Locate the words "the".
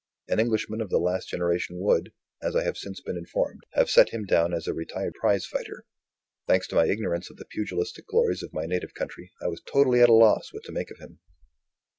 0.89-0.97, 7.37-7.45